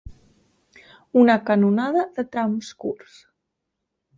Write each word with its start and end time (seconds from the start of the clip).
Una 1.25 1.35
canonada 1.49 2.07
de 2.17 2.25
trams 2.37 2.73
curts. 2.85 3.21